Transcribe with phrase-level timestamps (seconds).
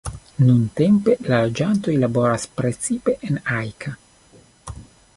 [0.45, 3.97] Nuntempe la loĝantoj laboras precipe en Ajka.